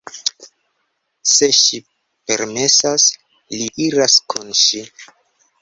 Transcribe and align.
Se 1.31 1.49
ŝi 1.57 1.81
permesas, 2.31 3.07
li 3.59 3.71
iras 3.89 4.19
kun 4.35 4.53
ŝi. 4.65 4.87